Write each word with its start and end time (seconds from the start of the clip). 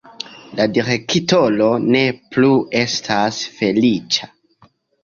La 0.59 0.65
direktoro 0.77 1.67
ne 1.97 2.03
plu 2.33 2.51
estas 2.83 3.45
feliĉa. 3.61 4.35